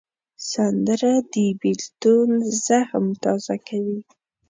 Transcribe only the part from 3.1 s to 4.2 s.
تازه کوي